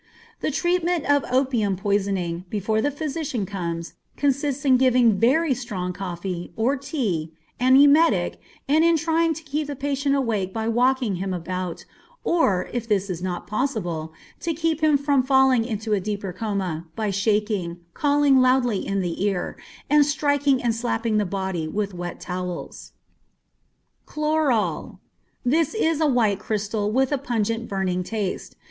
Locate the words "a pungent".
27.11-27.67